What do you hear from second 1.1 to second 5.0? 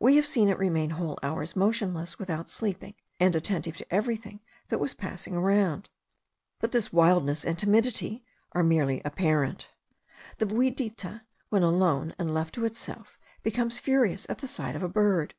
hours motionless without sleeping, and attentive to everything that was